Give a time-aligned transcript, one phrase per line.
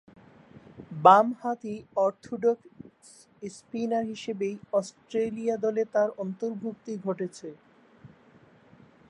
[1.01, 1.75] বামহাতি
[1.97, 2.67] orthodox
[3.51, 7.49] spinner হিসেবেই Australia দলে তার অন্তর্ভুক্তি ঘটেছে।